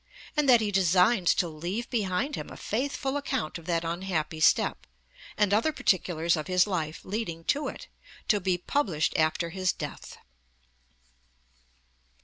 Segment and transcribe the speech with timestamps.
[0.35, 4.87] and that he designs to leave behind him a faithful account of that unhappy step,
[5.37, 7.87] and other particulars of his life leading to it,
[8.27, 10.17] to be published after his death.'